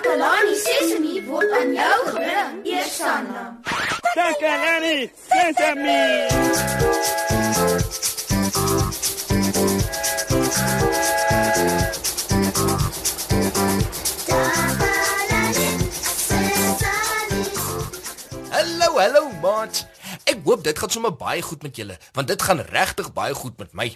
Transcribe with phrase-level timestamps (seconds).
[0.00, 3.60] Takalani Sesemi word aan jou gebring, Eersanna.
[4.16, 6.04] Takalani Sesemi.
[18.48, 19.84] Hallo, hallo maat.
[20.24, 23.58] Ek hoop dit gaan sommer baie goed met julle, want dit gaan regtig baie goed
[23.60, 23.90] met my.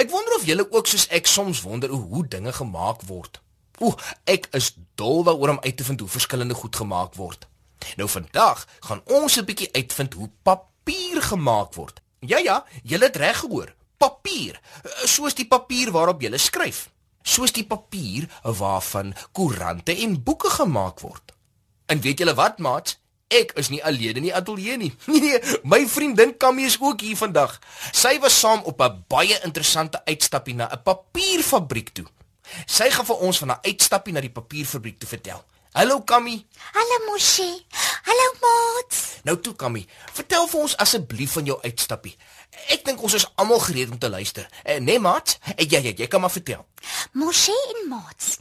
[0.00, 3.42] Ek wonder of julle ook soos ek soms wonder hoe dinge gemaak word.
[3.78, 7.46] Ooh, ek is dol daaroor om uit te vind hoe verskillende goed gemaak word.
[7.96, 12.00] Nou vandag gaan ons 'n bietjie uitvind hoe papier gemaak word.
[12.20, 13.74] Ja ja, julle het reg gehoor.
[13.96, 14.60] Papier,
[15.04, 16.90] soos die papier waarop jy skryf.
[17.22, 21.34] Soos die papier waarvan koerante en boeke gemaak word.
[21.86, 22.98] En weet julle wat, maat?
[23.28, 24.92] Ek is nie alleen in die ateljee nie.
[25.12, 27.58] Nee, my vriendin Kammy is ook hier vandag.
[27.92, 32.06] Sy was saam op 'n baie interessante uitstappie na 'n papierfabriek toe.
[32.66, 35.44] Sy gaan vir ons van 'n uitstappie na die papierfabriek toe vertel.
[35.72, 36.46] Hallo Kammy.
[36.72, 37.66] Hallo Moshi.
[38.02, 38.96] Hallo Maat.
[39.22, 42.16] Nou toe Kammy, vertel vir ons asseblief van jou uitstappie.
[42.72, 44.48] Ek dink ons is almal gereed om te luister.
[44.64, 46.66] Eh, nee Maat, eh, ja ja, jy kan maar vertel.
[47.12, 48.38] Moshi en Maat.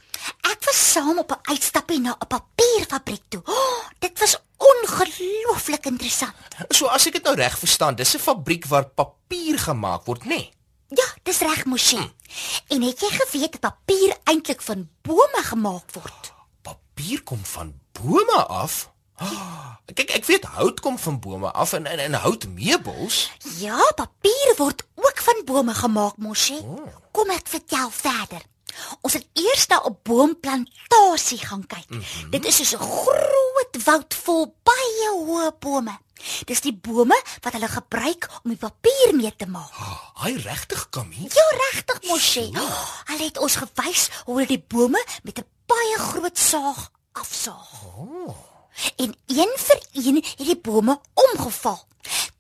[0.50, 3.42] Ek was saam op 'n uitstappie na 'n papierfabriek toe.
[3.46, 6.36] Oh, dit was ongelooflik interessant.
[6.70, 10.28] So as ek dit nou reg verstaan, dis 'n fabriek waar papier gemaak word, nê?
[10.28, 10.57] Nee?
[10.88, 12.00] Ja, dis reg, Moshi.
[12.68, 16.32] En het jy geweet dat papier eintlik van bome gemaak word?
[16.62, 18.92] Papier kom van bome af?
[19.20, 23.32] Oh, kyk, ek weet hout kom van bome af en en, en houtmeubels.
[23.58, 26.60] Ja, papier word ook van bome gemaak, Moshi.
[26.62, 26.88] Oh.
[27.12, 28.46] Kom ek vertel verder.
[29.02, 31.90] Ons het eers na 'n boomplantasie gaan kyk.
[31.90, 32.30] Mm -hmm.
[32.30, 35.98] Dit is soos 'n groot woud vol baie hoë bome.
[36.46, 39.72] Dis die bome wat hulle gebruik om die papier mee te maak.
[40.24, 41.30] Ai, oh, regtig, Kamie?
[41.34, 42.52] Ja, regtig, Moshi.
[42.58, 47.84] Oh, hulle het ons gewys hoe hulle die bome met 'n baie groot saag afsaag.
[47.98, 48.36] Oh.
[48.96, 51.87] En een vir een het die bome omgeval.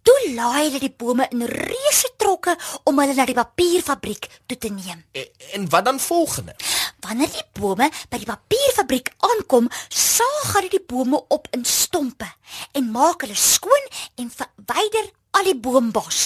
[0.08, 2.54] Toe laai hulle die bome in reuse trokke
[2.88, 5.02] om hulle na die papierfabriek toe te neem.
[5.12, 5.26] En,
[5.58, 6.56] en wat dan volgende?
[7.04, 12.30] Wanneer die bome by die papierfabriek aankom, saag hulle die bome op in stompe
[12.72, 13.92] en maak hulle skoon
[14.24, 16.22] en verwyder al die boombos.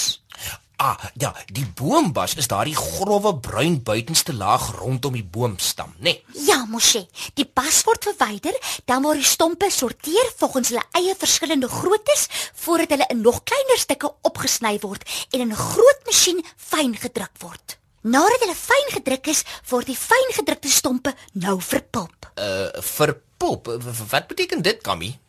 [0.82, 6.16] Ah, ja, die boombas is daardie grouwe bruin buitenste laag rondom die boomstam, né?
[6.16, 6.46] Nee.
[6.48, 7.04] Ja, mosie.
[7.38, 8.58] Die bas word verwyder,
[8.90, 12.26] dan word die stompe sorteer volgens hulle eie verskillende groottes
[12.64, 17.36] voordat hulle in nog kleiner stukke opgesny word en in 'n groot masjien fyn gedruk
[17.46, 17.78] word.
[18.02, 22.32] Nadat hulle fyn gedruk is, word die fyn gedrukte stompe nou verpulp.
[22.36, 23.70] Uh, verpulp.
[24.10, 25.20] Wat beteken dit, Kammy?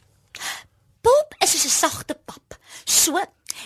[1.02, 2.56] Pulp is 'n sagte pap.
[2.84, 3.20] So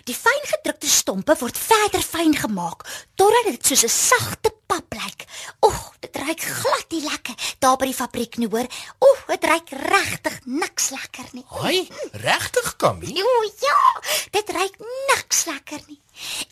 [0.06, 2.84] Die fyn gedrukte stompe word verder fyn gemaak
[3.18, 5.26] totdat dit soos 'n sagte pap lyk.
[5.66, 8.68] Oeg, dit ruik glad nie lekker daar by die fabriek nie, hoor.
[9.02, 11.44] Oeg, dit ruik regtig niks lekker nie.
[11.58, 13.10] Hoi, regtig, Kammy?
[13.18, 13.26] Jo,
[13.66, 14.00] ja,
[14.30, 14.78] dit ruik
[15.10, 16.00] niks lekker nie.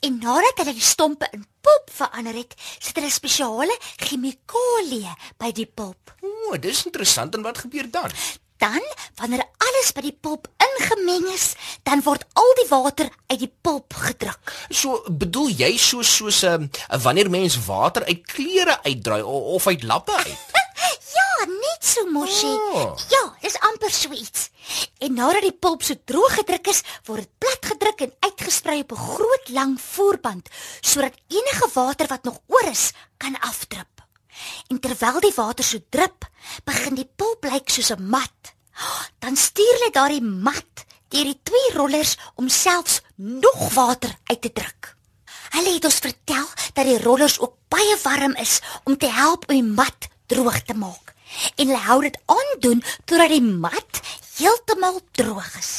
[0.02, 5.66] En nadat hulle die stompe in pulp verander het, sit hulle spesiale chemikalieë by die
[5.66, 6.10] pulp.
[6.22, 8.10] O, dis interessant en wat gebeur dan?
[8.64, 8.80] Dan,
[9.20, 11.50] wanneer alles by die pulp ingemeng is,
[11.84, 14.52] dan word al die water uit die pulp gedruk.
[14.72, 19.82] So bedoel jy so soos 'n uh, wanneer mens water uit klere uitdraai of uit
[19.84, 20.40] lappe uit?
[21.16, 22.56] ja, net so mosie.
[22.72, 22.96] Oh.
[23.12, 24.48] Ja, dis amper so iets.
[24.98, 28.96] En nadat die pulp so droog gedruk is, word dit plat gedruk en uitgesprei op
[28.96, 30.48] 'n groot lang voerband
[30.80, 33.94] sodat enige water wat nog oor is, kan afdrup.
[34.68, 36.26] En terwyl die water so drup,
[36.64, 38.53] begin die pulp lyk soos 'n mat.
[39.84, 44.94] Hulle daardie mat deur die twee rollers om selfs nog water uit te druk.
[45.52, 49.52] Hulle het ons vertel dat die rollers ook baie warm is om te help om
[49.52, 51.12] die mat droog te maak.
[51.60, 54.00] En hulle hou dit aan doen totdat die mat
[54.38, 55.74] heeltemal droog is.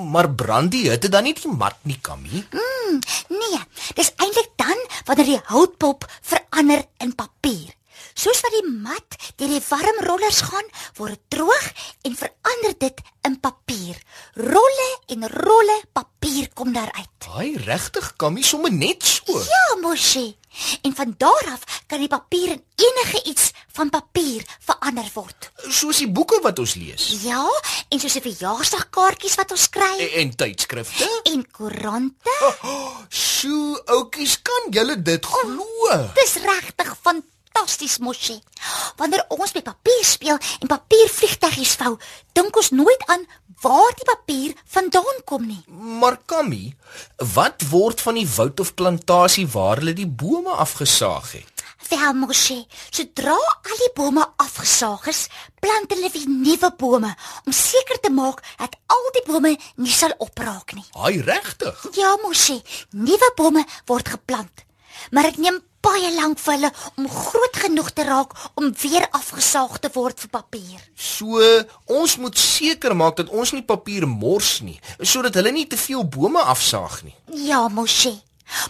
[0.00, 2.46] Maar brand die hitte dan nie die mat nie, Kammy?
[2.56, 3.04] Mm,
[3.36, 3.62] nee,
[4.00, 7.76] dis eintlik dan wanneer die houtpulp verander in papier.
[8.14, 10.68] Soos wat die mat deur die warm rollers gaan,
[10.98, 11.66] word dit droog
[12.08, 13.98] en verander dit in papier.
[14.36, 17.08] Rolle en rolle papier kom daaruit.
[17.32, 19.38] Haai, regtig, Kammy, sommer net so.
[19.38, 20.36] Ja, mosie.
[20.82, 25.48] En van daar af kan die papier in enige iets van papier verander word.
[25.68, 27.06] Soos die boeke wat ons lees.
[27.24, 27.46] Ja,
[27.88, 29.92] en soos die verjaarsdagkaartjies wat ons kry.
[29.96, 31.08] En, en tydskrifte.
[31.32, 32.36] En koerante.
[32.42, 35.68] Oh, oh, Sjoe, oudjies, kan julle dit glo?
[35.88, 38.40] Oh, dis regtig van fantasties mosie.
[38.96, 41.96] Wanneer ons met papier speel en papiervliegtuigies vou,
[42.32, 43.24] dink ons nooit aan
[43.62, 45.62] waar die papier vandaan kom nie.
[45.68, 46.74] Maar Kammy,
[47.34, 51.48] wat word van die woud of plantasie waar hulle die bome afgesaag het?
[51.92, 52.56] Wel, Moshe,
[52.90, 55.26] sodra al die bome afgesaag is,
[55.60, 57.10] plant hulle weer nuwe bome
[57.44, 60.86] om seker te maak dat al die bome nie sal opraak nie.
[60.96, 61.84] Haai regtig?
[61.98, 62.62] Ja, Moshe,
[62.96, 64.64] nuwe bome word geplant.
[65.10, 69.78] Maar dit neem baie lank vir hulle om groot genoeg te raak om weer afgesaag
[69.82, 70.80] te word vir papier.
[70.94, 71.40] So,
[71.86, 76.04] ons moet seker maak dat ons nie papier mors nie, sodat hulle nie te veel
[76.04, 77.16] bome afsaag nie.
[77.48, 78.14] Ja, Moshe.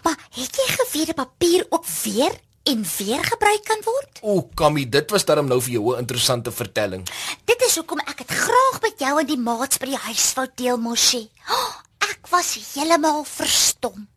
[0.05, 2.35] Maar het jy geweet dat papier ook weer
[2.71, 4.21] en weer gebruik kan word?
[4.23, 7.05] O, Kammy, dit was darm nou vir jou 'n interessante vertelling.
[7.45, 10.47] Dit is hoekom ek dit graag met jou en die maats by die huis wou
[10.55, 11.29] deel, Moshe.
[11.51, 11.73] Oh,
[12.11, 14.09] ek was heeltemal verstom.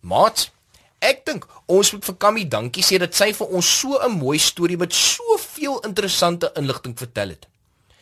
[0.00, 0.50] Maat,
[1.00, 4.38] ek dink ons moet vir Kammy dankie sê dat sy vir ons so 'n mooi
[4.38, 7.46] storie met soveel interessante inligting vertel het.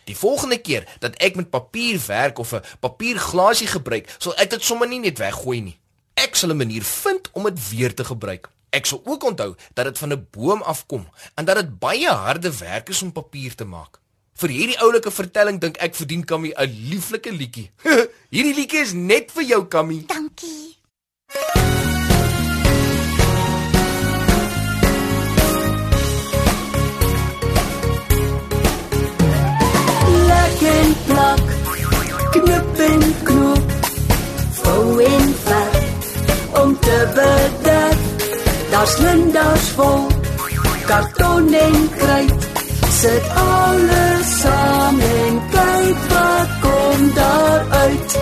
[0.04, 4.62] Die volgende keer dat ek met papier werk of 'n papierglasie gebruik, sal ek dit
[4.62, 5.78] sommer nie net weggooi nie.
[6.14, 8.48] Ek sal 'n manier vind om dit weer te gebruik.
[8.70, 12.58] Ek sal ook onthou dat dit van 'n boom afkom en dat dit baie harde
[12.58, 14.00] werk is om papier te maak.
[14.34, 17.70] Vir hierdie oulike vertelling dink ek verdien Kammy 'n lieflike liedjie.
[18.34, 20.04] hierdie liedjie is net vir jou Kammy.
[20.06, 20.67] Dankie.
[32.30, 33.72] Knip en knoop,
[34.62, 37.98] vou en vat om te bedek.
[38.70, 40.06] Daar's linders vol,
[40.86, 42.48] karton en kruit.
[42.98, 48.18] Sit alles saam en kyk wat kom daar uit.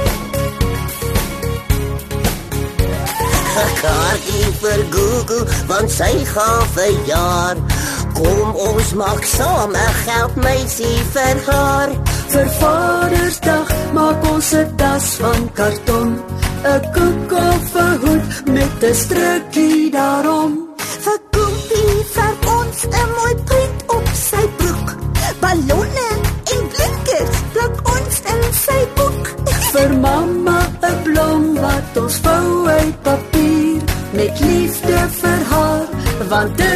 [3.80, 7.56] kaartjie vir Google want sy gaan verjaar.
[8.16, 11.90] Kom ons maak saam 'n geldmeisie vir haar.
[12.32, 16.10] Vir Vadersdag maak ons 'n tas van karton,
[16.74, 18.24] 'n koek of 'n hoed
[18.54, 20.52] met 'n strukkie daarom.
[21.04, 24.88] Vir Koopie vir ons 'n mooi prent op sy broek.
[25.42, 26.10] Ballonne
[26.54, 29.24] en blinkers plak ons in sy boek.
[29.72, 33.82] Vir mamma 'n blom wat ons vou uit papier
[34.18, 35.84] met liefde vir haar,
[36.30, 36.75] want dis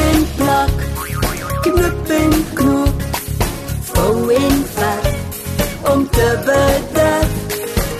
[0.00, 0.76] en plak,
[1.62, 3.02] knip en knoop,
[3.92, 7.28] vou en vat om te bedek.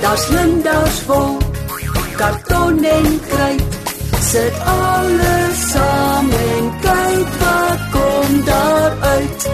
[0.01, 1.37] Daar's linders vol,
[2.17, 3.79] karton en kruit.
[4.21, 9.49] Sit alles saam en kyk wat kom daar uit.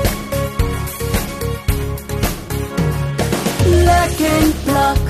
[3.89, 5.05] Lek en plak,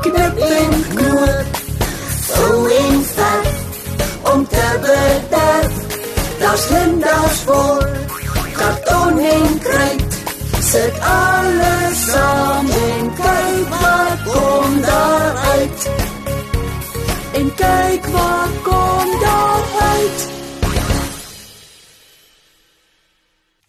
[0.00, 1.54] knip en knoop,
[2.26, 5.85] Vou en vat om te bedek.
[6.46, 7.78] Daar's linders vol,
[8.54, 10.12] karton en kruit.
[10.62, 15.86] Sit alles saam en kyk wat kom daar uit.
[17.40, 20.28] En kyk wat kom daar uit.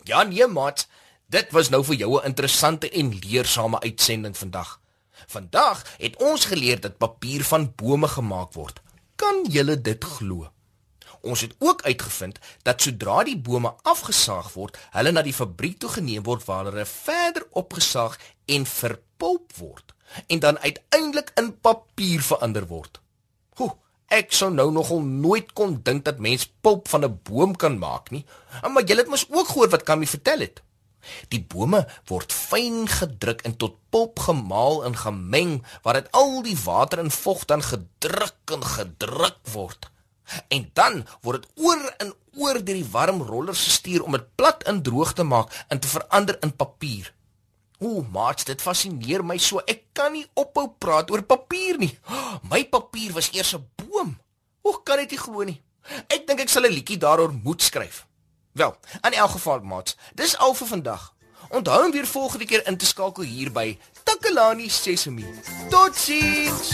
[0.03, 0.85] Ja nee, maat.
[1.25, 4.79] Dit was nou vir jou 'n interessante en leersame uitsending vandag.
[5.25, 8.81] Vandag het ons geleer dat papier van bome gemaak word.
[9.15, 10.56] Kan julle dit glo?
[11.27, 15.91] Ons het ook uitgevind dat sodra die bome afgesaag word, hulle na die fabriek toe
[15.97, 18.15] geneem word waar hulle verder opgesaag
[18.45, 19.93] en verpulp word
[20.27, 23.01] en dan uiteindelik in papier verander word.
[23.59, 23.73] Hoe,
[24.07, 28.09] ek sou nou nogal nooit kon dink dat mens pulp van 'n boom kan maak
[28.11, 28.25] nie.
[28.63, 30.63] Maar julle het mos ook gehoor wat Kammy vertel het.
[31.31, 36.57] Die bome word fyn gedruk en tot pulp gemaal en gemeng waar dit al die
[36.63, 39.89] water en vog dan gedruk en gedruk word.
[40.47, 44.63] En dan word dit oor en oor deur die warm rollers gestuur om dit plat
[44.63, 47.13] en droog te maak en te verander in papier.
[47.79, 49.61] Ooh, maats, dit fascineer my so.
[49.69, 51.93] Ek kan nie ophou praat oor papier nie.
[52.51, 54.17] My papier was eers 'n boom.
[54.61, 55.61] Hoe kan dit nie glo nie?
[56.09, 58.05] Ek dink ek sal 'n liedjie daaroor moet skryf.
[58.53, 61.13] Wel, in elk geval, maats, dis al vir vandag.
[61.49, 65.25] Onthou om weer volgende keer in te skakel hier by Takalani Sesemi.
[65.69, 66.73] Totsiens.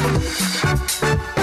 [0.00, 1.39] Thank you.